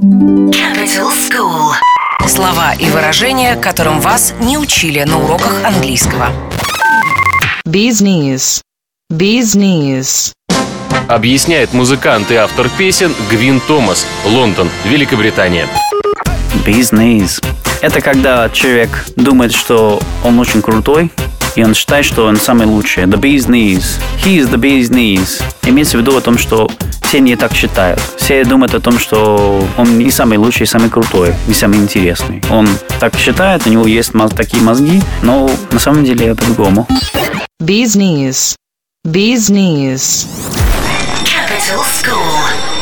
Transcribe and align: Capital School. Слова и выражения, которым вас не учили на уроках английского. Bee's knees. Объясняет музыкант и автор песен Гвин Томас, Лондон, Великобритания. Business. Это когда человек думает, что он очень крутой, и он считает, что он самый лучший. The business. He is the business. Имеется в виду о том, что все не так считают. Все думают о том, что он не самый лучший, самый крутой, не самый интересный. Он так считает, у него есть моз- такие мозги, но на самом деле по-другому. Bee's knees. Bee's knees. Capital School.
Capital 0.00 1.10
School. 1.12 1.74
Слова 2.26 2.72
и 2.72 2.88
выражения, 2.88 3.54
которым 3.54 4.00
вас 4.00 4.32
не 4.40 4.56
учили 4.56 5.02
на 5.02 5.22
уроках 5.22 5.62
английского. 5.62 6.28
Bee's 7.68 8.00
knees. 8.00 8.62
Объясняет 11.06 11.74
музыкант 11.74 12.30
и 12.30 12.36
автор 12.36 12.70
песен 12.78 13.14
Гвин 13.28 13.60
Томас, 13.60 14.06
Лондон, 14.24 14.70
Великобритания. 14.86 15.66
Business. 16.64 17.44
Это 17.82 18.00
когда 18.00 18.48
человек 18.48 19.04
думает, 19.16 19.52
что 19.52 20.00
он 20.24 20.38
очень 20.38 20.62
крутой, 20.62 21.12
и 21.56 21.62
он 21.62 21.74
считает, 21.74 22.06
что 22.06 22.24
он 22.24 22.36
самый 22.36 22.66
лучший. 22.66 23.04
The 23.04 23.20
business. 23.20 24.00
He 24.24 24.38
is 24.38 24.50
the 24.50 24.56
business. 24.56 25.42
Имеется 25.64 25.98
в 25.98 26.00
виду 26.00 26.16
о 26.16 26.22
том, 26.22 26.38
что 26.38 26.70
все 27.10 27.18
не 27.18 27.34
так 27.34 27.52
считают. 27.52 27.98
Все 28.18 28.44
думают 28.44 28.72
о 28.72 28.78
том, 28.80 28.96
что 29.00 29.66
он 29.76 29.98
не 29.98 30.12
самый 30.12 30.38
лучший, 30.38 30.64
самый 30.64 30.90
крутой, 30.90 31.34
не 31.48 31.54
самый 31.54 31.80
интересный. 31.80 32.40
Он 32.52 32.68
так 33.00 33.16
считает, 33.16 33.66
у 33.66 33.70
него 33.70 33.84
есть 33.88 34.14
моз- 34.14 34.30
такие 34.32 34.62
мозги, 34.62 35.02
но 35.22 35.50
на 35.72 35.80
самом 35.80 36.04
деле 36.04 36.36
по-другому. 36.36 36.86
Bee's 37.60 37.96
knees. 37.96 38.54
Bee's 39.04 39.50
knees. 39.50 40.28
Capital 41.24 41.82
School. 41.84 42.79